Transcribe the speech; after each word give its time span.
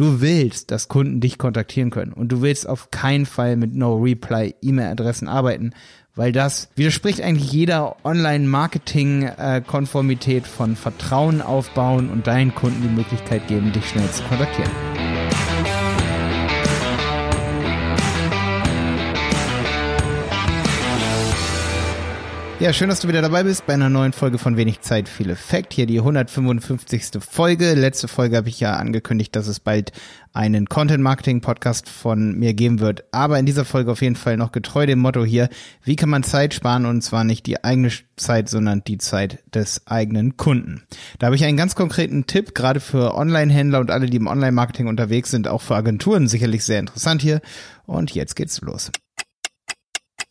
Du 0.00 0.20
willst, 0.22 0.70
dass 0.70 0.88
Kunden 0.88 1.20
dich 1.20 1.36
kontaktieren 1.36 1.90
können 1.90 2.14
und 2.14 2.32
du 2.32 2.40
willst 2.40 2.66
auf 2.66 2.90
keinen 2.90 3.26
Fall 3.26 3.56
mit 3.56 3.74
No-Reply-E-Mail-Adressen 3.74 5.28
arbeiten, 5.28 5.74
weil 6.14 6.32
das 6.32 6.70
widerspricht 6.74 7.20
eigentlich 7.20 7.52
jeder 7.52 7.96
Online-Marketing-Konformität 8.02 10.46
von 10.46 10.74
Vertrauen 10.74 11.42
aufbauen 11.42 12.08
und 12.08 12.26
deinen 12.26 12.54
Kunden 12.54 12.80
die 12.80 12.88
Möglichkeit 12.88 13.46
geben, 13.46 13.72
dich 13.72 13.90
schnell 13.90 14.10
zu 14.10 14.22
kontaktieren. 14.22 14.89
Ja, 22.60 22.74
schön, 22.74 22.90
dass 22.90 23.00
du 23.00 23.08
wieder 23.08 23.22
dabei 23.22 23.44
bist 23.44 23.64
bei 23.64 23.72
einer 23.72 23.88
neuen 23.88 24.12
Folge 24.12 24.36
von 24.36 24.58
Wenig 24.58 24.82
Zeit, 24.82 25.08
viel 25.08 25.30
Effekt. 25.30 25.72
Hier 25.72 25.86
die 25.86 26.00
155. 26.00 27.12
Folge. 27.18 27.72
Letzte 27.72 28.06
Folge 28.06 28.36
habe 28.36 28.50
ich 28.50 28.60
ja 28.60 28.74
angekündigt, 28.74 29.34
dass 29.34 29.46
es 29.46 29.60
bald 29.60 29.92
einen 30.34 30.68
Content-Marketing-Podcast 30.68 31.88
von 31.88 32.38
mir 32.38 32.52
geben 32.52 32.80
wird. 32.80 33.04
Aber 33.12 33.38
in 33.38 33.46
dieser 33.46 33.64
Folge 33.64 33.90
auf 33.90 34.02
jeden 34.02 34.14
Fall 34.14 34.36
noch 34.36 34.52
getreu 34.52 34.84
dem 34.84 34.98
Motto 34.98 35.24
hier, 35.24 35.48
wie 35.84 35.96
kann 35.96 36.10
man 36.10 36.22
Zeit 36.22 36.52
sparen 36.52 36.84
und 36.84 37.00
zwar 37.00 37.24
nicht 37.24 37.46
die 37.46 37.64
eigene 37.64 37.92
Zeit, 38.16 38.50
sondern 38.50 38.84
die 38.84 38.98
Zeit 38.98 39.42
des 39.54 39.86
eigenen 39.86 40.36
Kunden. 40.36 40.82
Da 41.18 41.28
habe 41.28 41.36
ich 41.36 41.44
einen 41.46 41.56
ganz 41.56 41.74
konkreten 41.74 42.26
Tipp, 42.26 42.54
gerade 42.54 42.80
für 42.80 43.14
Online-Händler 43.14 43.80
und 43.80 43.90
alle, 43.90 44.04
die 44.04 44.18
im 44.18 44.26
Online-Marketing 44.26 44.86
unterwegs 44.86 45.30
sind, 45.30 45.48
auch 45.48 45.62
für 45.62 45.76
Agenturen 45.76 46.28
sicherlich 46.28 46.62
sehr 46.62 46.80
interessant 46.80 47.22
hier. 47.22 47.40
Und 47.86 48.14
jetzt 48.14 48.36
geht's 48.36 48.60
los. 48.60 48.90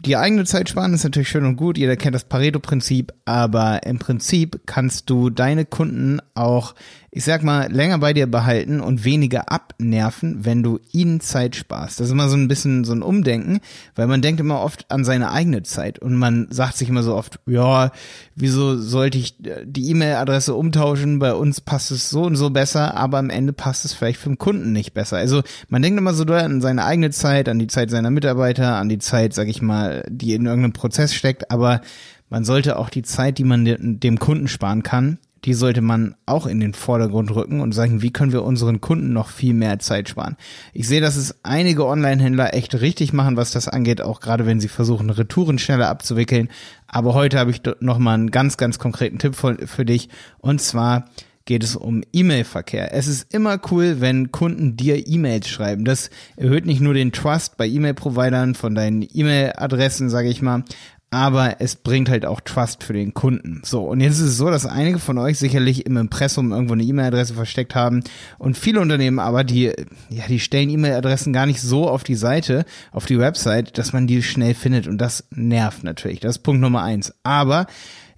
Die 0.02 0.16
eigene 0.16 0.46
Zeit 0.46 0.70
sparen 0.70 0.94
ist 0.94 1.04
natürlich 1.04 1.28
schön 1.28 1.46
und 1.46 1.58
gut. 1.58 1.78
Jeder 1.78 1.98
kennt 1.98 2.16
das 2.16 2.24
Pareto-Prinzip, 2.24 3.14
aber 3.26 3.84
im 3.84 4.00
Prinzip 4.00 4.62
kannst 4.66 5.10
du 5.10 5.30
deine 5.30 5.66
Kunden 5.66 6.22
auch 6.36 6.74
ich 7.12 7.24
sag 7.24 7.44
mal, 7.44 7.72
länger 7.72 7.98
bei 7.98 8.14
dir 8.14 8.28
behalten 8.28 8.80
und 8.82 9.04
weniger 9.04 9.52
abnerven, 9.52 10.46
wenn 10.46 10.62
du 10.62 10.80
ihnen 10.92 11.22
Zeit 11.22 11.56
sparst. 11.56 12.00
Das 12.00 12.08
ist 12.08 12.14
immer 12.14 12.30
so 12.30 12.38
ein 12.38 12.48
bisschen 12.48 12.84
so 12.84 12.94
ein 12.94 13.02
Umdenken, 13.02 13.62
weil 13.96 14.06
man 14.06 14.22
denkt 14.22 14.40
immer 14.40 14.62
oft 14.62 14.92
an 14.92 15.04
seine 15.04 15.32
eigene 15.32 15.64
Zeit 15.64 15.98
und 15.98 16.16
man 16.16 16.48
sagt 16.52 16.78
sich 16.78 16.88
immer 16.88 17.02
so 17.02 17.16
oft, 17.16 17.40
ja, 17.48 17.92
wieso 18.36 18.78
sollte 18.78 19.18
ich 19.18 19.36
die 19.40 19.90
E-Mail-Adresse 19.90 20.54
umtauschen? 20.54 21.18
Bei 21.18 21.34
uns 21.34 21.62
passt 21.62 21.90
es 21.90 22.12
so 22.12 22.24
und 22.24 22.36
so 22.36 22.52
besser, 22.52 22.96
aber 22.96 23.18
am 23.18 23.32
Ende 23.32 23.54
passt 23.54 23.86
es 23.86 23.94
vielleicht 23.94 24.20
für 24.20 24.30
den 24.30 24.38
Kunden 24.38 24.72
nicht 24.72 24.94
besser. 24.94 25.18
Also 25.18 25.42
man 25.68 25.82
denkt 25.82 25.98
immer 25.98 26.14
so 26.14 26.26
an 26.26 26.62
seine 26.62 26.86
eigene 26.86 27.10
Zeit, 27.10 27.50
an 27.50 27.58
die 27.58 27.68
Zeit 27.68 27.90
seiner 27.90 28.12
Mitarbeiter, 28.12 28.76
an 28.76 28.88
die 28.88 29.00
Zeit, 29.00 29.34
sag 29.34 29.48
ich 29.48 29.64
mal, 29.64 29.89
die 30.08 30.34
in 30.34 30.46
irgendeinem 30.46 30.74
Prozess 30.74 31.14
steckt, 31.14 31.52
aber 31.52 31.82
man 32.30 32.44
sollte 32.44 32.78
auch 32.78 32.90
die 32.90 33.04
Zeit, 33.04 33.38
die 33.38 33.44
man 33.44 33.66
dem 34.00 34.20
Kunden 34.20 34.48
sparen 34.48 34.84
kann, 34.84 35.18
die 35.46 35.54
sollte 35.54 35.82
man 35.82 36.16
auch 36.26 36.46
in 36.46 36.60
den 36.60 36.74
Vordergrund 36.74 37.34
rücken 37.34 37.62
und 37.62 37.72
sagen, 37.72 38.02
wie 38.02 38.12
können 38.12 38.34
wir 38.34 38.44
unseren 38.44 38.82
Kunden 38.82 39.14
noch 39.14 39.30
viel 39.30 39.54
mehr 39.54 39.80
Zeit 39.80 40.10
sparen. 40.10 40.36
Ich 40.74 40.88
sehe, 40.88 41.02
dass 41.02 41.16
es 41.16 41.40
einige 41.44 41.86
Online-Händler 41.86 42.54
echt 42.54 42.76
richtig 42.82 43.14
machen, 43.14 43.38
was 43.38 43.52
das 43.52 43.70
angeht, 43.70 44.02
auch 44.02 44.20
gerade 44.20 44.46
wenn 44.46 44.60
sie 44.60 44.68
versuchen, 44.68 45.10
Retouren 45.10 45.58
schneller 45.58 45.88
abzuwickeln. 45.88 46.50
Aber 46.88 47.14
heute 47.14 47.40
habe 47.40 47.52
ich 47.52 47.62
noch 47.80 48.00
mal 48.00 48.16
einen 48.16 48.32
ganz, 48.32 48.58
ganz 48.58 48.80
konkreten 48.80 49.18
Tipp 49.18 49.36
für 49.36 49.86
dich. 49.86 50.10
Und 50.40 50.62
zwar 50.62 51.06
geht 51.50 51.64
es 51.64 51.76
um 51.76 52.04
E-Mail-Verkehr. 52.14 52.94
Es 52.94 53.08
ist 53.08 53.34
immer 53.34 53.60
cool, 53.72 54.02
wenn 54.02 54.32
Kunden 54.32 54.78
dir 54.78 55.08
E-Mails 55.08 55.50
schreiben. 55.50 55.84
Das 55.84 56.12
erhöht 56.38 56.68
nicht 56.68 56.80
nur 56.80 56.94
den 56.94 57.12
Trust 57.12 57.58
bei 57.58 57.68
E-Mail-Providern 57.68 58.54
von 58.54 58.76
deinen 58.76 59.02
E-Mail-Adressen, 59.02 60.12
sage 60.12 60.30
ich 60.30 60.44
mal, 60.44 60.64
aber 61.10 61.56
es 61.58 61.76
bringt 61.76 62.08
halt 62.08 62.24
auch 62.24 62.40
Trust 62.40 62.84
für 62.84 62.94
den 62.94 63.16
Kunden. 63.16 63.64
So, 63.66 63.82
und 63.82 64.00
jetzt 64.00 64.20
ist 64.20 64.28
es 64.28 64.38
so, 64.38 64.52
dass 64.52 64.68
einige 64.68 65.00
von 65.00 65.18
euch 65.18 65.40
sicherlich 65.40 65.88
im 65.88 65.98
Impressum 65.98 66.52
irgendwo 66.52 66.74
eine 66.74 66.84
E-Mail-Adresse 66.84 67.34
versteckt 67.34 67.74
haben 67.74 68.04
und 68.38 68.56
viele 68.56 68.80
Unternehmen 68.80 69.18
aber, 69.18 69.44
die, 69.44 69.74
ja, 70.12 70.28
die 70.28 70.40
stellen 70.40 70.70
E-Mail-Adressen 70.70 71.34
gar 71.34 71.48
nicht 71.48 71.62
so 71.62 71.90
auf 71.90 72.04
die 72.04 72.14
Seite, 72.14 72.64
auf 72.92 73.08
die 73.08 73.18
Website, 73.18 73.80
dass 73.80 73.92
man 73.92 74.06
die 74.06 74.22
schnell 74.22 74.54
findet 74.54 74.88
und 74.88 75.00
das 75.00 75.24
nervt 75.32 75.84
natürlich. 75.84 76.20
Das 76.20 76.38
ist 76.38 76.44
Punkt 76.44 76.62
Nummer 76.62 76.84
eins. 76.84 77.12
Aber 77.24 77.66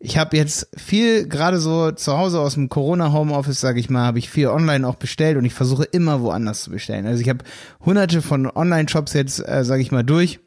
ich 0.04 0.18
habe 0.18 0.36
jetzt 0.36 0.68
viel, 0.76 1.28
gerade 1.28 1.60
so 1.60 1.92
zu 1.92 2.18
Hause 2.18 2.40
aus 2.40 2.56
dem 2.56 2.70
Corona-Homeoffice, 2.70 3.62
sage 3.62 3.80
ich 3.80 3.90
mal, 3.90 4.06
habe 4.06 4.20
ich 4.20 4.30
viel 4.30 4.48
online 4.48 4.88
auch 4.88 4.96
bestellt 4.96 5.38
und 5.38 5.46
ich 5.46 5.54
versuche 5.54 5.84
immer 5.84 6.22
woanders 6.22 6.64
zu 6.64 6.72
bestellen. 6.72 7.06
Also 7.06 7.22
ich 7.22 7.30
habe 7.30 7.44
hunderte 7.86 8.22
von 8.22 8.50
Online-Shops 8.50 9.14
jetzt, 9.14 9.48
äh, 9.48 9.64
sage 9.64 9.82
ich 9.82 9.92
mal, 9.92 10.04
durch 10.04 10.40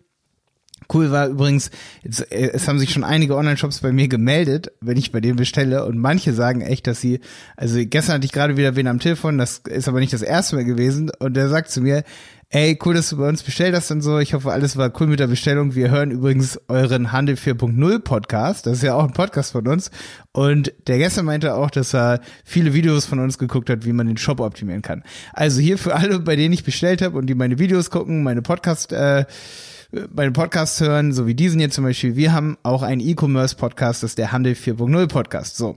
Cool 0.92 1.10
war 1.10 1.28
übrigens, 1.28 1.70
jetzt, 2.02 2.30
äh, 2.32 2.50
es 2.52 2.68
haben 2.68 2.78
sich 2.78 2.92
schon 2.92 3.04
einige 3.04 3.36
Online-Shops 3.36 3.80
bei 3.80 3.92
mir 3.92 4.08
gemeldet, 4.08 4.72
wenn 4.80 4.96
ich 4.96 5.12
bei 5.12 5.20
denen 5.20 5.36
bestelle 5.36 5.84
und 5.86 5.98
manche 5.98 6.32
sagen 6.32 6.60
echt, 6.60 6.86
dass 6.86 7.00
sie, 7.00 7.20
also 7.56 7.78
gestern 7.84 8.16
hatte 8.16 8.26
ich 8.26 8.32
gerade 8.32 8.56
wieder 8.56 8.76
wen 8.76 8.86
am 8.86 9.00
Telefon, 9.00 9.38
das 9.38 9.58
ist 9.66 9.88
aber 9.88 10.00
nicht 10.00 10.12
das 10.12 10.22
erste 10.22 10.56
Mal 10.56 10.64
gewesen 10.64 11.10
und 11.18 11.34
der 11.34 11.48
sagt 11.48 11.70
zu 11.70 11.80
mir, 11.80 12.04
ey, 12.54 12.78
cool, 12.84 12.94
dass 12.94 13.10
du 13.10 13.16
bei 13.16 13.28
uns 13.28 13.42
bestellt 13.42 13.74
hast 13.74 13.90
und 13.90 14.00
so, 14.00 14.20
ich 14.20 14.32
hoffe, 14.32 14.52
alles 14.52 14.76
war 14.76 14.92
cool 15.00 15.08
mit 15.08 15.18
der 15.18 15.26
Bestellung. 15.26 15.74
Wir 15.74 15.90
hören 15.90 16.12
übrigens 16.12 16.60
euren 16.68 17.10
Handel 17.10 17.34
4.0 17.34 17.98
Podcast, 17.98 18.66
das 18.66 18.74
ist 18.74 18.82
ja 18.84 18.94
auch 18.94 19.02
ein 19.02 19.12
Podcast 19.12 19.50
von 19.50 19.66
uns 19.66 19.90
und 20.30 20.72
der 20.86 20.98
gestern 20.98 21.24
meinte 21.24 21.56
auch, 21.56 21.68
dass 21.68 21.92
er 21.92 22.20
viele 22.44 22.72
Videos 22.72 23.06
von 23.06 23.18
uns 23.18 23.38
geguckt 23.38 23.70
hat, 23.70 23.84
wie 23.84 23.92
man 23.92 24.06
den 24.06 24.18
Shop 24.18 24.38
optimieren 24.38 24.82
kann. 24.82 25.02
Also 25.32 25.60
hier 25.60 25.78
für 25.78 25.96
alle, 25.96 26.20
bei 26.20 26.36
denen 26.36 26.54
ich 26.54 26.62
bestellt 26.62 27.02
habe 27.02 27.18
und 27.18 27.26
die 27.26 27.34
meine 27.34 27.58
Videos 27.58 27.90
gucken, 27.90 28.22
meine 28.22 28.40
Podcast 28.40 28.92
äh, 28.92 29.24
bei 30.12 30.24
den 30.24 30.32
Podcasts 30.32 30.80
hören, 30.80 31.12
so 31.12 31.26
wie 31.26 31.34
diesen 31.34 31.58
hier 31.58 31.70
zum 31.70 31.84
Beispiel, 31.84 32.16
wir 32.16 32.32
haben 32.32 32.56
auch 32.62 32.82
einen 32.82 33.00
E-Commerce-Podcast, 33.00 34.02
das 34.02 34.12
ist 34.12 34.18
der 34.18 34.32
Handel 34.32 34.54
4.0 34.54 35.06
Podcast. 35.08 35.56
So. 35.56 35.76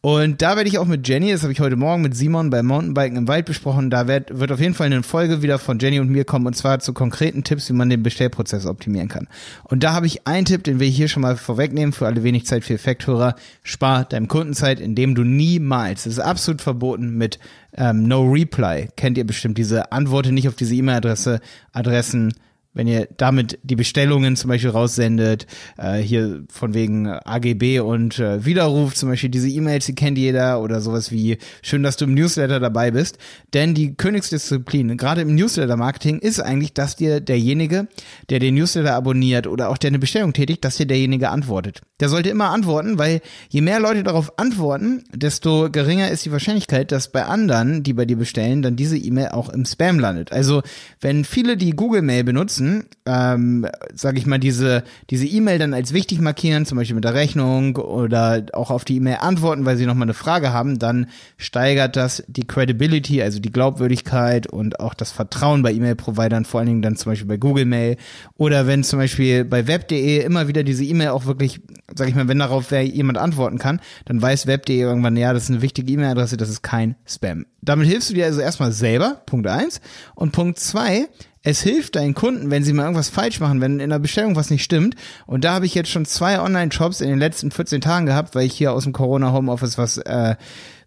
Und 0.00 0.40
da 0.40 0.56
werde 0.56 0.68
ich 0.68 0.78
auch 0.78 0.86
mit 0.86 1.08
Jenny, 1.08 1.32
das 1.32 1.42
habe 1.42 1.52
ich 1.52 1.58
heute 1.58 1.74
Morgen 1.74 2.02
mit 2.02 2.16
Simon 2.16 2.50
beim 2.50 2.66
Mountainbiken 2.66 3.16
im 3.16 3.28
Wald 3.28 3.46
besprochen, 3.46 3.90
da 3.90 4.06
wird, 4.06 4.38
wird 4.38 4.52
auf 4.52 4.60
jeden 4.60 4.74
Fall 4.74 4.86
eine 4.86 5.02
Folge 5.02 5.42
wieder 5.42 5.58
von 5.58 5.78
Jenny 5.78 5.98
und 5.98 6.10
mir 6.10 6.24
kommen, 6.24 6.46
und 6.46 6.54
zwar 6.54 6.78
zu 6.78 6.92
konkreten 6.92 7.42
Tipps, 7.42 7.68
wie 7.68 7.72
man 7.72 7.90
den 7.90 8.02
Bestellprozess 8.02 8.66
optimieren 8.66 9.08
kann. 9.08 9.26
Und 9.64 9.82
da 9.82 9.94
habe 9.94 10.06
ich 10.06 10.26
einen 10.26 10.44
Tipp, 10.44 10.62
den 10.62 10.80
ich 10.80 10.94
hier 10.94 11.08
schon 11.08 11.22
mal 11.22 11.36
vorwegnehmen, 11.36 11.92
für 11.92 12.06
alle 12.06 12.22
wenig 12.22 12.46
Zeit 12.46 12.64
für 12.64 12.74
Effekthörer, 12.74 13.34
spar 13.62 14.04
deinem 14.04 14.28
Kundenzeit, 14.28 14.78
indem 14.78 15.14
du 15.14 15.22
niemals, 15.22 16.06
es 16.06 16.14
ist 16.14 16.20
absolut 16.20 16.62
verboten 16.62 17.16
mit 17.16 17.40
ähm, 17.76 18.04
No 18.04 18.22
Reply, 18.22 18.88
kennt 18.96 19.18
ihr 19.18 19.26
bestimmt 19.26 19.58
diese 19.58 19.90
Antworte 19.90 20.30
nicht 20.30 20.46
auf 20.46 20.54
diese 20.54 20.74
E-Mail-Adresse, 20.74 21.40
Adressen, 21.72 22.32
wenn 22.76 22.86
ihr 22.86 23.08
damit 23.16 23.58
die 23.62 23.74
Bestellungen 23.74 24.36
zum 24.36 24.48
Beispiel 24.48 24.70
raussendet, 24.70 25.46
äh, 25.78 25.96
hier 25.96 26.44
von 26.52 26.74
wegen 26.74 27.08
AGB 27.08 27.80
und 27.80 28.18
äh, 28.18 28.44
Widerruf, 28.44 28.94
zum 28.94 29.08
Beispiel 29.08 29.30
diese 29.30 29.48
E-Mails, 29.48 29.86
die 29.86 29.94
kennt 29.94 30.18
jeder 30.18 30.60
oder 30.60 30.82
sowas 30.82 31.10
wie 31.10 31.38
schön, 31.62 31.82
dass 31.82 31.96
du 31.96 32.04
im 32.04 32.12
Newsletter 32.12 32.60
dabei 32.60 32.90
bist. 32.90 33.16
Denn 33.54 33.72
die 33.74 33.94
Königsdisziplin, 33.94 34.98
gerade 34.98 35.22
im 35.22 35.34
Newsletter-Marketing, 35.34 36.18
ist 36.18 36.38
eigentlich, 36.38 36.74
dass 36.74 36.96
dir 36.96 37.20
derjenige, 37.20 37.88
der 38.28 38.40
den 38.40 38.54
Newsletter 38.54 38.94
abonniert 38.94 39.46
oder 39.46 39.70
auch 39.70 39.78
der 39.78 39.88
eine 39.88 39.98
Bestellung 39.98 40.34
tätigt, 40.34 40.62
dass 40.62 40.76
dir 40.76 40.86
derjenige 40.86 41.30
antwortet. 41.30 41.80
Der 42.00 42.10
sollte 42.10 42.28
immer 42.28 42.50
antworten, 42.50 42.98
weil 42.98 43.22
je 43.48 43.62
mehr 43.62 43.80
Leute 43.80 44.02
darauf 44.02 44.38
antworten, 44.38 45.02
desto 45.14 45.70
geringer 45.70 46.10
ist 46.10 46.26
die 46.26 46.32
Wahrscheinlichkeit, 46.32 46.92
dass 46.92 47.10
bei 47.10 47.24
anderen, 47.24 47.82
die 47.82 47.94
bei 47.94 48.04
dir 48.04 48.16
bestellen, 48.16 48.60
dann 48.60 48.76
diese 48.76 48.98
E-Mail 48.98 49.28
auch 49.28 49.48
im 49.48 49.64
Spam 49.64 49.98
landet. 49.98 50.30
Also 50.30 50.62
wenn 51.00 51.24
viele 51.24 51.56
die 51.56 51.70
Google-Mail 51.70 52.24
benutzen, 52.24 52.65
nutzen, 52.66 52.84
ähm, 53.06 53.66
sage 53.94 54.18
ich 54.18 54.26
mal, 54.26 54.38
diese 54.38 54.84
diese 55.10 55.26
E-Mail 55.26 55.58
dann 55.58 55.74
als 55.74 55.92
wichtig 55.92 56.20
markieren, 56.20 56.66
zum 56.66 56.78
Beispiel 56.78 56.94
mit 56.94 57.04
der 57.04 57.14
Rechnung 57.14 57.76
oder 57.76 58.44
auch 58.52 58.70
auf 58.70 58.84
die 58.84 58.96
E-Mail 58.96 59.18
antworten, 59.20 59.64
weil 59.64 59.76
sie 59.76 59.86
nochmal 59.86 60.06
eine 60.06 60.14
Frage 60.14 60.52
haben, 60.52 60.78
dann 60.78 61.06
steigert 61.36 61.96
das 61.96 62.24
die 62.26 62.46
Credibility, 62.46 63.22
also 63.22 63.38
die 63.38 63.52
Glaubwürdigkeit 63.52 64.46
und 64.46 64.80
auch 64.80 64.94
das 64.94 65.12
Vertrauen 65.12 65.62
bei 65.62 65.72
E-Mail-Providern, 65.72 66.44
vor 66.44 66.60
allen 66.60 66.68
Dingen 66.68 66.82
dann 66.82 66.96
zum 66.96 67.12
Beispiel 67.12 67.28
bei 67.28 67.36
Google 67.36 67.64
Mail 67.64 67.96
oder 68.36 68.66
wenn 68.66 68.84
zum 68.84 68.98
Beispiel 68.98 69.44
bei 69.44 69.66
web.de 69.66 70.24
immer 70.24 70.48
wieder 70.48 70.62
diese 70.62 70.84
E-Mail 70.84 71.08
auch 71.08 71.26
wirklich, 71.26 71.60
sag 71.94 72.08
ich 72.08 72.14
mal, 72.14 72.28
wenn 72.28 72.38
darauf 72.38 72.70
jemand 72.70 73.18
antworten 73.18 73.58
kann, 73.58 73.80
dann 74.04 74.20
weiß 74.20 74.46
web.de 74.46 74.78
irgendwann, 74.78 75.16
ja, 75.16 75.32
das 75.32 75.44
ist 75.44 75.50
eine 75.50 75.62
wichtige 75.62 75.92
E-Mail-Adresse, 75.92 76.36
das 76.36 76.50
ist 76.50 76.62
kein 76.62 76.96
Spam. 77.06 77.46
Damit 77.62 77.88
hilfst 77.88 78.10
du 78.10 78.14
dir 78.14 78.26
also 78.26 78.40
erstmal 78.40 78.72
selber, 78.72 79.22
Punkt 79.26 79.48
eins 79.48 79.80
Und 80.14 80.32
Punkt 80.32 80.58
zwei 80.58 81.08
es 81.46 81.62
hilft 81.62 81.94
deinen 81.94 82.14
Kunden, 82.14 82.50
wenn 82.50 82.64
sie 82.64 82.72
mal 82.72 82.82
irgendwas 82.82 83.08
falsch 83.08 83.38
machen, 83.38 83.60
wenn 83.60 83.78
in 83.78 83.90
der 83.90 84.00
Bestellung 84.00 84.34
was 84.34 84.50
nicht 84.50 84.64
stimmt. 84.64 84.96
Und 85.26 85.44
da 85.44 85.54
habe 85.54 85.64
ich 85.64 85.76
jetzt 85.76 85.90
schon 85.90 86.04
zwei 86.04 86.40
Online-Shops 86.40 87.00
in 87.00 87.08
den 87.08 87.20
letzten 87.20 87.52
14 87.52 87.80
Tagen 87.80 88.04
gehabt, 88.04 88.34
weil 88.34 88.46
ich 88.46 88.54
hier 88.54 88.72
aus 88.72 88.82
dem 88.82 88.92
Corona-Homeoffice 88.92 89.78
was 89.78 89.98
äh, 89.98 90.34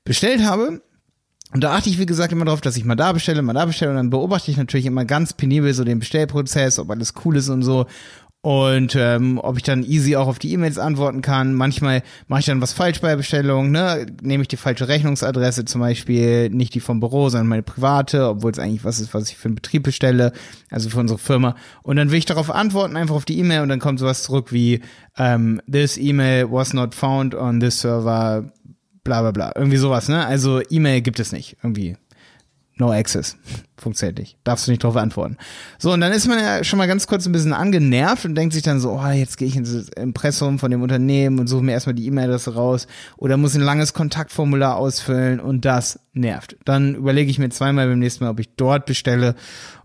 bestellt 0.03 0.43
habe. 0.43 0.81
Und 1.53 1.63
da 1.63 1.75
achte 1.75 1.89
ich, 1.89 1.97
wie 1.97 2.05
gesagt, 2.05 2.33
immer 2.33 2.43
darauf, 2.43 2.59
dass 2.59 2.75
ich 2.75 2.83
mal 2.83 2.95
da 2.95 3.13
bestelle, 3.13 3.41
mal 3.41 3.53
da 3.53 3.65
bestelle 3.65 3.91
und 3.91 3.95
dann 3.95 4.09
beobachte 4.09 4.51
ich 4.51 4.57
natürlich 4.57 4.85
immer 4.85 5.05
ganz 5.05 5.31
penibel 5.31 5.73
so 5.73 5.85
den 5.85 5.99
Bestellprozess, 5.99 6.77
ob 6.77 6.89
alles 6.91 7.13
cool 7.23 7.37
ist 7.37 7.47
und 7.47 7.63
so 7.63 7.85
und 8.41 8.95
ähm, 8.95 9.37
ob 9.37 9.57
ich 9.57 9.63
dann 9.63 9.83
easy 9.83 10.15
auch 10.15 10.27
auf 10.27 10.39
die 10.39 10.53
E-Mails 10.53 10.77
antworten 10.77 11.21
kann. 11.21 11.53
Manchmal 11.53 12.03
mache 12.27 12.39
ich 12.39 12.45
dann 12.45 12.61
was 12.61 12.71
falsch 12.71 13.01
bei 13.01 13.09
der 13.09 13.17
Bestellung, 13.17 13.71
ne? 13.71 14.05
Nehme 14.21 14.43
ich 14.43 14.47
die 14.47 14.55
falsche 14.55 14.87
Rechnungsadresse 14.87 15.65
zum 15.65 15.81
Beispiel, 15.81 16.49
nicht 16.49 16.73
die 16.73 16.79
vom 16.79 17.01
Büro, 17.01 17.27
sondern 17.27 17.47
meine 17.47 17.63
private, 17.63 18.29
obwohl 18.29 18.51
es 18.51 18.59
eigentlich 18.59 18.85
was 18.85 19.01
ist, 19.01 19.13
was 19.13 19.29
ich 19.29 19.35
für 19.35 19.49
einen 19.49 19.55
Betrieb 19.55 19.83
bestelle, 19.83 20.31
also 20.69 20.89
für 20.89 20.99
unsere 20.99 21.19
Firma. 21.19 21.55
Und 21.83 21.97
dann 21.97 22.11
will 22.11 22.17
ich 22.17 22.25
darauf 22.25 22.49
antworten, 22.49 22.95
einfach 22.95 23.15
auf 23.15 23.25
die 23.25 23.39
E-Mail 23.39 23.61
und 23.61 23.69
dann 23.69 23.79
kommt 23.79 23.99
sowas 23.99 24.23
zurück 24.23 24.53
wie 24.53 24.79
ähm, 25.17 25.61
This 25.69 25.97
email 25.97 26.49
was 26.49 26.73
not 26.73 26.95
found 26.95 27.35
on 27.35 27.59
this 27.59 27.81
server, 27.81 28.49
bla 29.03 29.21
bla 29.21 29.31
bla. 29.31 29.51
Irgendwie 29.53 29.77
sowas, 29.77 30.07
ne? 30.07 30.25
Also 30.25 30.61
E-Mail 30.69 31.01
gibt 31.01 31.19
es 31.19 31.33
nicht. 31.33 31.57
Irgendwie 31.61 31.97
No 32.79 32.93
access. 32.93 33.35
Funktioniert 33.77 34.19
nicht. 34.19 34.37
Darfst 34.45 34.65
du 34.65 34.71
nicht 34.71 34.83
drauf 34.85 34.95
antworten. 34.95 35.35
So, 35.79 35.91
und 35.91 35.99
dann 35.99 36.13
ist 36.13 36.27
man 36.27 36.39
ja 36.39 36.63
schon 36.63 36.77
mal 36.77 36.87
ganz 36.87 37.07
kurz 37.07 37.25
ein 37.25 37.33
bisschen 37.33 37.51
angenervt 37.51 38.23
und 38.23 38.35
denkt 38.35 38.53
sich 38.53 38.63
dann 38.63 38.79
so, 38.79 38.91
oh, 38.91 39.07
jetzt 39.07 39.37
gehe 39.37 39.49
ich 39.49 39.57
ins 39.57 39.89
Impressum 39.89 40.59
von 40.59 40.71
dem 40.71 40.81
Unternehmen 40.81 41.39
und 41.39 41.47
suche 41.47 41.61
mir 41.61 41.73
erstmal 41.73 41.93
die 41.93 42.07
E-Mail-Adresse 42.07 42.55
raus 42.55 42.87
oder 43.17 43.35
muss 43.35 43.53
ein 43.53 43.61
langes 43.61 43.93
Kontaktformular 43.93 44.77
ausfüllen 44.77 45.41
und 45.41 45.65
das 45.65 45.99
nervt. 46.13 46.55
Dann 46.63 46.95
überlege 46.95 47.29
ich 47.29 47.37
mir 47.37 47.49
zweimal 47.49 47.87
beim 47.87 47.99
nächsten 47.99 48.23
Mal, 48.23 48.31
ob 48.31 48.39
ich 48.39 48.55
dort 48.55 48.85
bestelle 48.85 49.35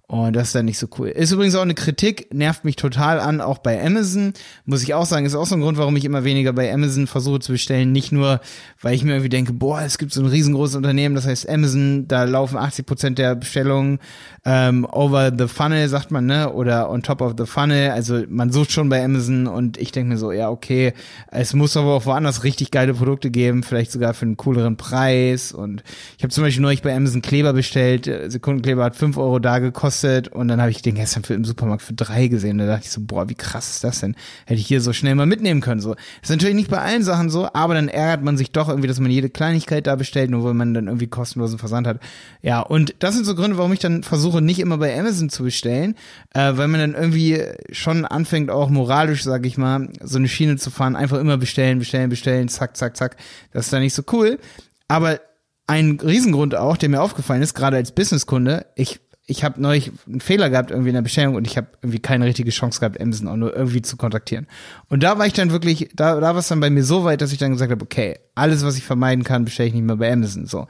und 0.06 0.36
das 0.36 0.48
ist 0.48 0.54
dann 0.54 0.66
nicht 0.66 0.78
so 0.78 0.86
cool. 0.98 1.08
Ist 1.08 1.32
übrigens 1.32 1.54
auch 1.54 1.62
eine 1.62 1.74
Kritik, 1.74 2.32
nervt 2.32 2.66
mich 2.66 2.76
total 2.76 3.20
an, 3.20 3.40
auch 3.40 3.56
bei 3.56 3.82
Amazon. 3.82 4.34
Muss 4.66 4.82
ich 4.82 4.92
auch 4.92 5.06
sagen, 5.06 5.24
ist 5.24 5.34
auch 5.34 5.46
so 5.46 5.54
ein 5.54 5.62
Grund, 5.62 5.78
warum 5.78 5.96
ich 5.96 6.04
immer 6.04 6.24
weniger 6.24 6.52
bei 6.52 6.70
Amazon 6.70 7.06
versuche 7.06 7.40
zu 7.40 7.52
bestellen. 7.52 7.90
Nicht 7.90 8.12
nur, 8.12 8.40
weil 8.82 8.94
ich 8.94 9.02
mir 9.02 9.12
irgendwie 9.12 9.30
denke, 9.30 9.54
boah, 9.54 9.80
es 9.80 9.96
gibt 9.96 10.12
so 10.12 10.20
ein 10.20 10.26
riesengroßes 10.26 10.76
Unternehmen, 10.76 11.14
das 11.14 11.26
heißt 11.26 11.48
Amazon, 11.48 12.06
da 12.06 12.24
laufen 12.24 12.58
80 12.58 12.84
Prozent 12.84 13.18
der 13.18 13.34
Bestellungen 13.34 13.98
ähm, 14.44 14.86
over 14.92 15.32
the 15.36 15.48
funnel, 15.48 15.88
sagt 15.88 16.10
man, 16.10 16.26
ne? 16.26 16.52
Oder 16.52 16.90
on 16.90 17.02
top 17.02 17.22
of 17.22 17.32
the 17.38 17.46
funnel. 17.46 17.90
Also 17.90 18.24
man 18.28 18.52
sucht 18.52 18.72
schon 18.72 18.90
bei 18.90 19.02
Amazon 19.02 19.46
und 19.46 19.78
ich 19.78 19.90
denke 19.90 20.10
mir 20.10 20.18
so, 20.18 20.32
ja, 20.32 20.50
okay, 20.50 20.92
es 21.30 21.54
muss 21.54 21.78
aber 21.78 21.94
auch 21.94 22.04
woanders 22.04 22.44
richtig 22.44 22.70
geile 22.70 22.92
Produkte 22.92 23.30
geben, 23.30 23.62
vielleicht 23.62 23.90
sogar 23.90 24.12
für 24.12 24.26
einen 24.26 24.36
cooleren 24.36 24.76
Preis. 24.76 25.50
Und 25.50 25.82
ich 26.18 26.24
habe 26.24 26.32
zum 26.32 26.44
Beispiel 26.44 26.60
neulich 26.62 26.82
bei 26.82 26.94
Amazon 26.94 27.22
Kleber 27.22 27.54
bestellt. 27.54 28.04
Sekundenkleber 28.26 28.84
hat 28.84 28.96
fünf 28.96 29.16
Euro 29.16 29.38
da 29.38 29.60
gekostet 29.60 29.93
und 30.02 30.48
dann 30.48 30.60
habe 30.60 30.70
ich 30.70 30.82
den 30.82 30.94
gestern 30.94 31.22
für, 31.22 31.34
im 31.34 31.44
Supermarkt 31.44 31.82
für 31.82 31.92
drei 31.92 32.26
gesehen. 32.26 32.58
Da 32.58 32.66
dachte 32.66 32.84
ich 32.84 32.90
so, 32.90 33.00
boah, 33.02 33.28
wie 33.28 33.34
krass 33.34 33.70
ist 33.70 33.84
das 33.84 34.00
denn? 34.00 34.16
Hätte 34.46 34.60
ich 34.60 34.66
hier 34.66 34.80
so 34.80 34.92
schnell 34.92 35.14
mal 35.14 35.26
mitnehmen 35.26 35.60
können. 35.60 35.80
So. 35.80 35.94
Ist 36.22 36.30
natürlich 36.30 36.54
nicht 36.54 36.70
bei 36.70 36.80
allen 36.80 37.02
Sachen 37.02 37.30
so, 37.30 37.48
aber 37.52 37.74
dann 37.74 37.88
ärgert 37.88 38.24
man 38.24 38.36
sich 38.36 38.50
doch 38.50 38.68
irgendwie, 38.68 38.88
dass 38.88 38.98
man 38.98 39.10
jede 39.10 39.30
Kleinigkeit 39.30 39.86
da 39.86 39.94
bestellt, 39.94 40.30
nur 40.30 40.44
weil 40.44 40.54
man 40.54 40.74
dann 40.74 40.86
irgendwie 40.86 41.06
kostenlosen 41.06 41.58
Versand 41.58 41.86
hat. 41.86 42.00
Ja, 42.42 42.60
und 42.60 42.94
das 42.98 43.14
sind 43.14 43.24
so 43.24 43.34
Gründe, 43.34 43.58
warum 43.58 43.72
ich 43.72 43.78
dann 43.78 44.02
versuche, 44.02 44.40
nicht 44.40 44.58
immer 44.58 44.78
bei 44.78 44.98
Amazon 44.98 45.28
zu 45.28 45.44
bestellen, 45.44 45.94
äh, 46.32 46.56
weil 46.56 46.68
man 46.68 46.80
dann 46.80 46.94
irgendwie 46.94 47.40
schon 47.70 48.04
anfängt, 48.04 48.50
auch 48.50 48.70
moralisch, 48.70 49.22
sag 49.22 49.46
ich 49.46 49.58
mal, 49.58 49.88
so 50.02 50.18
eine 50.18 50.28
Schiene 50.28 50.56
zu 50.56 50.70
fahren, 50.70 50.96
einfach 50.96 51.18
immer 51.18 51.36
bestellen, 51.36 51.78
bestellen, 51.78 52.10
bestellen, 52.10 52.48
zack, 52.48 52.76
zack, 52.76 52.96
zack. 52.96 53.16
Das 53.52 53.66
ist 53.66 53.72
dann 53.72 53.82
nicht 53.82 53.94
so 53.94 54.02
cool. 54.12 54.38
Aber 54.88 55.20
ein 55.66 55.98
Riesengrund 56.02 56.54
auch, 56.54 56.76
der 56.76 56.88
mir 56.88 57.00
aufgefallen 57.00 57.42
ist, 57.42 57.54
gerade 57.54 57.76
als 57.76 57.92
Businesskunde, 57.92 58.66
ich 58.74 59.00
ich 59.26 59.42
habe 59.42 59.60
neulich 59.60 59.90
einen 60.06 60.20
Fehler 60.20 60.50
gehabt 60.50 60.70
irgendwie 60.70 60.90
in 60.90 60.94
der 60.94 61.02
Bestellung 61.02 61.34
und 61.34 61.46
ich 61.46 61.56
habe 61.56 61.68
irgendwie 61.80 61.98
keine 61.98 62.26
richtige 62.26 62.50
Chance 62.50 62.80
gehabt, 62.80 63.00
Amazon 63.00 63.28
auch 63.28 63.36
nur 63.36 63.56
irgendwie 63.56 63.80
zu 63.80 63.96
kontaktieren. 63.96 64.46
Und 64.88 65.02
da 65.02 65.18
war 65.18 65.26
ich 65.26 65.32
dann 65.32 65.50
wirklich, 65.50 65.88
da, 65.94 66.20
da 66.20 66.34
war 66.34 66.36
es 66.36 66.48
dann 66.48 66.60
bei 66.60 66.68
mir 66.68 66.84
so 66.84 67.04
weit, 67.04 67.22
dass 67.22 67.32
ich 67.32 67.38
dann 67.38 67.52
gesagt 67.52 67.70
habe, 67.70 67.82
okay, 67.82 68.18
alles, 68.34 68.64
was 68.64 68.76
ich 68.76 68.84
vermeiden 68.84 69.24
kann, 69.24 69.44
bestelle 69.44 69.68
ich 69.68 69.74
nicht 69.74 69.84
mehr 69.84 69.96
bei 69.96 70.12
Amazon. 70.12 70.46
So. 70.46 70.66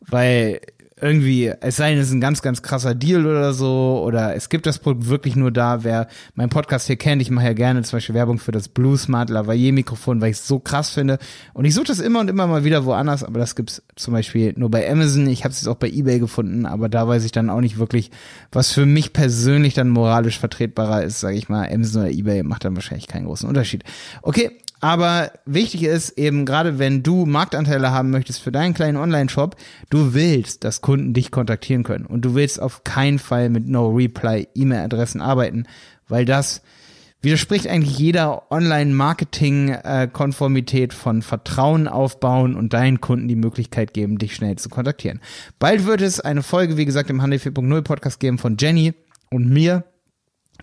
Weil 0.00 0.60
irgendwie, 1.00 1.52
es 1.60 1.76
sei 1.76 1.90
denn, 1.90 1.98
es 1.98 2.08
ist 2.08 2.14
ein 2.14 2.20
ganz, 2.20 2.42
ganz 2.42 2.62
krasser 2.62 2.94
Deal 2.94 3.26
oder 3.26 3.52
so, 3.52 4.02
oder 4.04 4.34
es 4.34 4.48
gibt 4.48 4.66
das 4.66 4.78
Produkt 4.78 5.08
wirklich 5.08 5.36
nur 5.36 5.50
da, 5.50 5.84
wer 5.84 6.08
meinen 6.34 6.48
Podcast 6.48 6.86
hier 6.86 6.96
kennt, 6.96 7.22
ich 7.22 7.30
mache 7.30 7.46
ja 7.46 7.52
gerne 7.52 7.82
zum 7.82 7.96
Beispiel 7.96 8.14
Werbung 8.14 8.38
für 8.38 8.52
das 8.52 8.68
Blue 8.68 8.96
Smart 8.96 9.30
Lavalier 9.30 9.72
Mikrofon, 9.72 10.20
weil 10.20 10.30
ich 10.30 10.38
es 10.38 10.46
so 10.46 10.58
krass 10.58 10.90
finde. 10.90 11.18
Und 11.54 11.64
ich 11.64 11.74
suche 11.74 11.86
das 11.86 12.00
immer 12.00 12.20
und 12.20 12.28
immer 12.28 12.46
mal 12.46 12.64
wieder 12.64 12.84
woanders, 12.84 13.24
aber 13.24 13.38
das 13.38 13.56
gibt's 13.56 13.82
zum 13.96 14.14
Beispiel 14.14 14.54
nur 14.56 14.70
bei 14.70 14.90
Amazon. 14.90 15.26
Ich 15.28 15.44
habe 15.44 15.52
es 15.52 15.60
jetzt 15.60 15.68
auch 15.68 15.76
bei 15.76 15.88
eBay 15.88 16.18
gefunden, 16.18 16.66
aber 16.66 16.88
da 16.88 17.06
weiß 17.06 17.24
ich 17.24 17.32
dann 17.32 17.50
auch 17.50 17.60
nicht 17.60 17.78
wirklich, 17.78 18.10
was 18.52 18.72
für 18.72 18.86
mich 18.86 19.12
persönlich 19.12 19.74
dann 19.74 19.88
moralisch 19.88 20.38
vertretbarer 20.38 21.02
ist, 21.02 21.20
sage 21.20 21.36
ich 21.36 21.48
mal. 21.48 21.68
Amazon 21.72 22.02
oder 22.02 22.10
eBay 22.10 22.42
macht 22.42 22.64
dann 22.64 22.76
wahrscheinlich 22.76 23.08
keinen 23.08 23.26
großen 23.26 23.48
Unterschied. 23.48 23.84
Okay, 24.22 24.52
aber 24.80 25.32
wichtig 25.44 25.82
ist 25.82 26.18
eben, 26.18 26.44
gerade 26.44 26.78
wenn 26.78 27.02
du 27.02 27.26
Marktanteile 27.26 27.90
haben 27.90 28.10
möchtest 28.10 28.40
für 28.40 28.52
deinen 28.52 28.74
kleinen 28.74 28.96
Online-Shop, 28.96 29.56
du 29.90 30.14
willst, 30.14 30.62
dass 30.64 30.80
Kunden 30.80 31.14
dich 31.14 31.30
kontaktieren 31.30 31.82
können. 31.82 32.06
Und 32.06 32.24
du 32.24 32.34
willst 32.34 32.62
auf 32.62 32.84
keinen 32.84 33.18
Fall 33.18 33.50
mit 33.50 33.66
No-Reply-E-Mail-Adressen 33.66 35.20
arbeiten, 35.20 35.64
weil 36.08 36.24
das 36.24 36.62
widerspricht 37.20 37.66
eigentlich 37.66 37.98
jeder 37.98 38.52
Online-Marketing-Konformität 38.52 40.94
von 40.94 41.22
Vertrauen 41.22 41.88
aufbauen 41.88 42.54
und 42.54 42.72
deinen 42.72 43.00
Kunden 43.00 43.26
die 43.26 43.34
Möglichkeit 43.34 43.92
geben, 43.92 44.18
dich 44.18 44.36
schnell 44.36 44.54
zu 44.56 44.68
kontaktieren. 44.68 45.18
Bald 45.58 45.84
wird 45.86 46.00
es 46.00 46.20
eine 46.20 46.44
Folge, 46.44 46.76
wie 46.76 46.84
gesagt, 46.84 47.10
im 47.10 47.20
Handel 47.20 47.40
4.0 47.40 47.82
Podcast 47.82 48.20
geben 48.20 48.38
von 48.38 48.56
Jenny 48.58 48.94
und 49.30 49.48
mir 49.48 49.82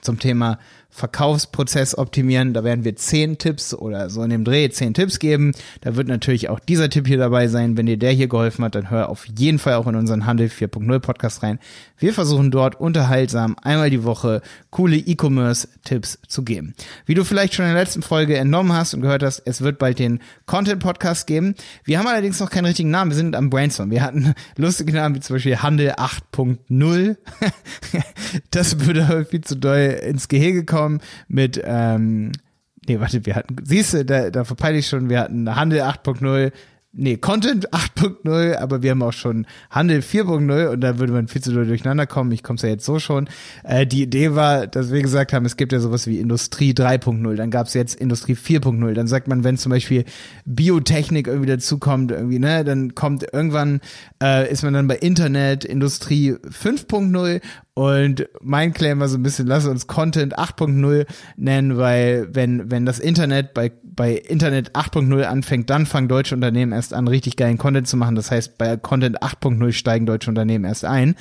zum 0.06 0.20
Thema 0.20 0.60
Verkaufsprozess 0.96 1.98
optimieren. 1.98 2.54
Da 2.54 2.64
werden 2.64 2.86
wir 2.86 2.96
zehn 2.96 3.38
Tipps 3.38 3.74
oder 3.74 4.10
so 4.10 4.24
in 4.24 4.30
dem 4.30 4.46
Dreh 4.46 4.70
zehn 4.70 4.94
Tipps 4.94 5.20
geben. 5.20 5.52
Da 5.82 5.98
wird 5.98 6.08
natürlich 6.08 6.48
auch 6.48 6.62
dieser 6.62 6.90
Tipp 6.90 7.06
hier 7.06 7.18
dabei 7.18 7.50
sein. 7.50 7.76
Wenn 7.76 7.86
dir 7.86 7.98
der 7.98 8.14
hier 8.14 8.30
geholfen 8.30 8.64
hat, 8.64 8.76
dann 8.76 8.90
hör 8.90 9.10
auf 9.10 9.26
jeden 9.26 9.60
Fall 9.60 9.74
auch 9.74 9.88
in 9.88 9.96
unseren 9.96 10.26
Handel 10.26 10.48
4.0 10.48 11.00
Podcast 11.00 11.44
rein. 11.44 11.60
Wir 11.98 12.14
versuchen 12.14 12.50
dort 12.50 12.80
unterhaltsam 12.80 13.58
einmal 13.62 13.90
die 13.90 14.06
Woche 14.06 14.42
coole 14.70 14.96
E-Commerce-Tipps 14.96 16.20
zu 16.30 16.44
geben. 16.44 16.76
Wie 17.06 17.14
du 17.14 17.26
vielleicht 17.26 17.56
schon 17.56 17.66
in 17.66 17.74
der 17.74 17.82
letzten 17.82 18.02
Folge 18.02 18.38
entnommen 18.38 18.72
hast 18.72 18.94
und 18.94 19.02
gehört 19.02 19.22
hast, 19.22 19.40
es 19.46 19.60
wird 19.60 19.80
bald 19.80 20.00
den 20.00 20.22
Content-Podcast 20.46 21.28
geben. 21.28 21.56
Wir 21.84 22.00
haben 22.00 22.08
allerdings 22.08 22.40
noch 22.40 22.50
keinen 22.50 22.66
richtigen 22.66 22.92
Namen. 22.92 23.12
Wir 23.12 23.18
sind 23.18 23.36
am 23.36 23.50
Brainstorm. 23.50 23.92
Wir 23.92 24.02
hatten 24.02 24.34
lustige 24.56 24.94
Namen 24.94 25.16
wie 25.16 25.20
zum 25.20 25.36
Beispiel 25.36 25.58
Handel 25.58 25.92
8.0. 25.92 27.18
das 28.52 28.80
würde 28.80 29.26
viel 29.30 29.42
zu 29.42 29.56
doll 29.56 29.95
ins 30.04 30.28
Gehege 30.28 30.66
kommen 30.66 31.02
mit, 31.28 31.62
ähm, 31.64 32.32
nee, 32.88 33.00
warte, 33.00 33.26
wir 33.26 33.36
hatten, 33.36 33.56
siehst 33.64 33.94
du, 33.94 34.06
da, 34.06 34.30
da 34.30 34.44
verpeile 34.44 34.78
ich 34.78 34.88
schon, 34.88 35.10
wir 35.10 35.20
hatten 35.20 35.56
Handel 35.56 35.82
8.0, 35.82 36.52
nee, 36.96 37.18
Content 37.18 37.70
8.0, 37.72 38.56
aber 38.56 38.82
wir 38.82 38.92
haben 38.92 39.04
auch 39.04 39.14
schon 39.14 39.46
Handel 39.70 40.00
4.0 40.00 40.68
und 40.68 40.82
da 40.82 40.98
würde 40.98 41.14
man 41.14 41.28
viel 41.28 41.42
zu 41.42 41.54
doll 41.54 41.66
durcheinander 41.68 42.08
kommen. 42.08 42.32
Ich 42.32 42.44
komme 42.44 42.56
es 42.56 42.64
ja 42.64 42.70
jetzt 42.70 42.86
so 42.86 43.00
schon. 43.00 43.28
Äh, 43.64 43.86
die 43.86 44.04
Idee 44.04 44.34
war, 44.34 44.68
dass 44.68 44.92
wir 44.92 45.02
gesagt 45.02 45.34
haben, 45.34 45.46
es 45.46 45.58
gibt 45.58 45.74
ja 45.74 45.80
sowas 45.80 46.08
wie 46.08 46.20
Industrie 46.20 46.72
3.0, 46.72 47.36
dann 47.36 47.52
gab 47.52 47.68
es 47.68 47.74
jetzt 47.74 47.96
Industrie 47.96 48.34
4.0. 48.34 48.94
Dann 48.94 49.08
sagt 49.08 49.28
man, 49.28 49.44
wenn 49.44 49.58
zum 49.58 49.72
Beispiel 49.72 50.06
Biotechnik 50.46 51.28
irgendwie 51.28 51.50
dazukommt, 51.50 52.12
irgendwie, 52.12 52.40
ne, 52.40 52.64
dann 52.64 52.96
kommt 52.96 53.26
irgendwann, 53.32 53.82
äh, 54.24 54.52
ist 54.52 54.64
man 54.64 54.74
dann 54.74 54.88
bei 54.88 54.96
Internet, 54.96 55.66
Industrie 55.66 56.34
5.0 56.34 57.42
und 57.78 58.30
mein 58.42 58.74
Claim 58.74 59.02
war 59.02 59.10
so 59.10 59.18
ein 59.18 59.24
bisschen, 59.24 59.48
lass 59.48 59.66
uns 59.66 59.86
Content 59.86 60.40
8.0 60.40 61.06
nennen, 61.36 61.78
weil 61.78 62.30
wenn, 62.32 62.72
wenn 62.72 62.86
das 62.86 63.00
Internet 63.00 63.54
bei, 63.54 63.74
bei 63.84 64.14
Internet 64.14 64.78
8.0 64.78 65.24
anfängt, 65.24 65.70
dann 65.70 65.86
fangen 65.86 66.08
deutsche 66.08 66.36
Unternehmen 66.36 66.72
erst 66.72 66.94
an, 66.94 67.10
richtig 67.10 67.36
geilen 67.36 67.58
Content 67.58 67.86
zu 67.86 67.98
machen. 67.98 68.16
Das 68.16 68.32
heißt, 68.32 68.58
bei 68.58 68.78
Content 68.78 69.22
8.0 69.22 69.74
steigen 69.74 70.06
deutsche 70.06 70.30
Unternehmen 70.30 70.64
erst 70.64 70.86
ein. 70.86 71.16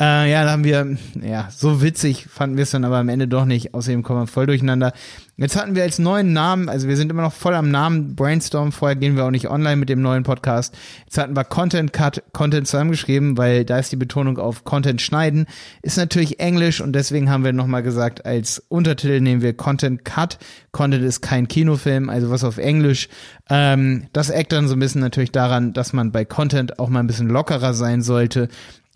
Äh, 0.00 0.30
ja, 0.30 0.44
da 0.44 0.52
haben 0.52 0.62
wir, 0.62 0.96
ja, 1.20 1.48
so 1.50 1.82
witzig 1.82 2.28
fanden 2.28 2.56
wir 2.56 2.62
es 2.62 2.70
dann 2.70 2.84
aber 2.84 2.98
am 2.98 3.08
Ende 3.08 3.26
doch 3.26 3.44
nicht. 3.44 3.74
Außerdem 3.74 4.04
kommen 4.04 4.20
wir 4.20 4.26
voll 4.28 4.46
durcheinander. 4.46 4.92
Jetzt 5.38 5.54
hatten 5.54 5.74
wir 5.74 5.82
als 5.82 5.98
neuen 5.98 6.32
Namen, 6.32 6.70
also 6.70 6.88
wir 6.88 6.96
sind 6.96 7.10
immer 7.10 7.20
noch 7.20 7.32
voll 7.34 7.54
am 7.54 7.70
Namen 7.70 8.16
Brainstorm. 8.16 8.72
Vorher 8.72 8.96
gehen 8.96 9.16
wir 9.16 9.26
auch 9.26 9.30
nicht 9.30 9.50
online 9.50 9.76
mit 9.76 9.90
dem 9.90 10.00
neuen 10.00 10.22
Podcast. 10.22 10.74
Jetzt 11.04 11.18
hatten 11.18 11.36
wir 11.36 11.44
Content 11.44 11.92
Cut, 11.92 12.22
Content 12.32 12.66
zusammengeschrieben, 12.66 13.36
weil 13.36 13.66
da 13.66 13.78
ist 13.78 13.92
die 13.92 13.96
Betonung 13.96 14.38
auf 14.38 14.64
Content 14.64 15.02
schneiden. 15.02 15.44
Ist 15.82 15.98
natürlich 15.98 16.40
Englisch 16.40 16.80
und 16.80 16.94
deswegen 16.94 17.28
haben 17.28 17.44
wir 17.44 17.52
nochmal 17.52 17.82
gesagt, 17.82 18.24
als 18.24 18.64
Untertitel 18.70 19.20
nehmen 19.20 19.42
wir 19.42 19.54
Content 19.54 20.06
Cut. 20.06 20.38
Content 20.72 21.04
ist 21.04 21.20
kein 21.20 21.48
Kinofilm, 21.48 22.08
also 22.08 22.30
was 22.30 22.42
auf 22.42 22.56
Englisch. 22.56 23.10
Ähm, 23.50 24.06
das 24.14 24.30
eckt 24.30 24.52
dann 24.52 24.68
so 24.68 24.74
ein 24.74 24.80
bisschen 24.80 25.02
natürlich 25.02 25.32
daran, 25.32 25.74
dass 25.74 25.92
man 25.92 26.12
bei 26.12 26.24
Content 26.24 26.78
auch 26.78 26.88
mal 26.88 27.00
ein 27.00 27.06
bisschen 27.06 27.28
lockerer 27.28 27.74
sein 27.74 28.00
sollte 28.00 28.48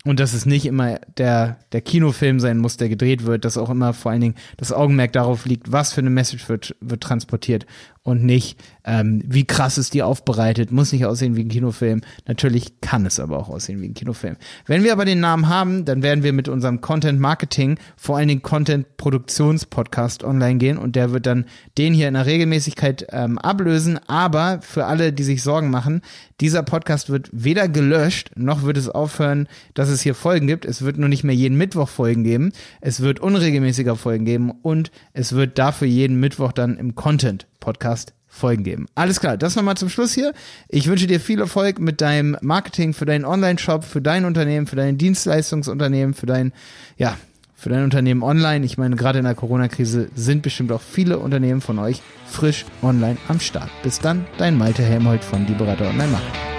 und 0.03 0.19
dass 0.19 0.33
es 0.33 0.45
nicht 0.45 0.65
immer 0.65 0.99
der, 1.17 1.57
der 1.71 1.81
Kinofilm 1.81 2.39
sein 2.39 2.57
muss, 2.57 2.77
der 2.77 2.89
gedreht 2.89 3.25
wird, 3.25 3.45
dass 3.45 3.57
auch 3.57 3.69
immer 3.69 3.93
vor 3.93 4.11
allen 4.11 4.21
Dingen 4.21 4.35
das 4.57 4.71
Augenmerk 4.73 5.13
darauf 5.13 5.45
liegt, 5.45 5.71
was 5.71 5.93
für 5.93 6.01
eine 6.01 6.09
Message 6.09 6.49
wird, 6.49 6.75
wird 6.81 7.01
transportiert 7.01 7.65
und 8.03 8.23
nicht, 8.23 8.59
ähm, 8.83 9.21
wie 9.27 9.45
krass 9.45 9.77
ist 9.77 9.93
die 9.93 10.01
aufbereitet, 10.01 10.71
muss 10.71 10.91
nicht 10.91 11.05
aussehen 11.05 11.35
wie 11.35 11.43
ein 11.43 11.49
Kinofilm. 11.49 12.01
Natürlich 12.27 12.81
kann 12.81 13.05
es 13.05 13.19
aber 13.19 13.37
auch 13.37 13.49
aussehen 13.49 13.79
wie 13.79 13.89
ein 13.89 13.93
Kinofilm. 13.93 14.37
Wenn 14.65 14.83
wir 14.83 14.91
aber 14.91 15.05
den 15.05 15.19
Namen 15.19 15.49
haben, 15.49 15.85
dann 15.85 16.01
werden 16.01 16.23
wir 16.23 16.33
mit 16.33 16.47
unserem 16.47 16.81
Content 16.81 17.19
Marketing, 17.19 17.77
vor 17.95 18.17
allen 18.17 18.27
Dingen 18.27 18.41
Content 18.41 18.97
Produktions 18.97 19.67
Podcast 19.67 20.23
online 20.23 20.57
gehen 20.57 20.79
und 20.79 20.95
der 20.95 21.11
wird 21.11 21.27
dann 21.27 21.45
den 21.77 21.93
hier 21.93 22.07
in 22.07 22.15
der 22.15 22.25
Regelmäßigkeit 22.25 23.05
ähm, 23.11 23.37
ablösen. 23.37 23.99
Aber 24.07 24.61
für 24.63 24.85
alle, 24.85 25.13
die 25.13 25.23
sich 25.23 25.43
Sorgen 25.43 25.69
machen, 25.69 26.01
dieser 26.39 26.63
Podcast 26.63 27.11
wird 27.11 27.29
weder 27.31 27.69
gelöscht, 27.69 28.31
noch 28.35 28.63
wird 28.63 28.77
es 28.77 28.89
aufhören, 28.89 29.47
dass 29.75 29.89
es 29.89 30.01
hier 30.01 30.15
Folgen 30.15 30.47
gibt. 30.47 30.65
Es 30.65 30.81
wird 30.81 30.97
nur 30.97 31.09
nicht 31.09 31.23
mehr 31.23 31.35
jeden 31.35 31.55
Mittwoch 31.55 31.87
Folgen 31.87 32.23
geben. 32.23 32.51
Es 32.79 33.01
wird 33.01 33.19
unregelmäßiger 33.19 33.95
Folgen 33.95 34.25
geben 34.25 34.49
und 34.49 34.89
es 35.13 35.33
wird 35.33 35.59
dafür 35.59 35.87
jeden 35.87 36.19
Mittwoch 36.19 36.51
dann 36.51 36.77
im 36.77 36.95
Content 36.95 37.45
Podcast 37.61 38.13
Folgen 38.27 38.63
geben. 38.63 38.87
Alles 38.95 39.19
klar, 39.19 39.37
das 39.37 39.55
nochmal 39.55 39.75
zum 39.75 39.89
Schluss 39.89 40.13
hier. 40.13 40.33
Ich 40.69 40.87
wünsche 40.87 41.05
dir 41.05 41.19
viel 41.19 41.39
Erfolg 41.39 41.79
mit 41.79 41.99
deinem 41.99 42.37
Marketing 42.41 42.93
für 42.93 43.05
deinen 43.05 43.25
Online-Shop, 43.25 43.83
für 43.83 44.01
dein 44.01 44.23
Unternehmen, 44.23 44.67
für 44.67 44.77
dein 44.77 44.97
Dienstleistungsunternehmen, 44.97 46.13
für 46.13 46.27
dein, 46.27 46.53
ja, 46.97 47.17
für 47.53 47.69
dein 47.69 47.83
Unternehmen 47.83 48.23
online. 48.23 48.65
Ich 48.65 48.77
meine, 48.77 48.95
gerade 48.95 49.19
in 49.19 49.25
der 49.25 49.35
Corona-Krise 49.35 50.09
sind 50.15 50.43
bestimmt 50.43 50.71
auch 50.71 50.81
viele 50.81 51.19
Unternehmen 51.19 51.61
von 51.61 51.77
euch 51.77 52.01
frisch 52.25 52.65
online 52.81 53.17
am 53.27 53.39
Start. 53.41 53.69
Bis 53.83 53.99
dann, 53.99 54.25
dein 54.37 54.57
Malte 54.57 54.81
Helmholt 54.81 55.23
von 55.23 55.45
Die 55.45 55.53
Berater 55.53 55.89
Online 55.89 56.11
Marketing. 56.11 56.50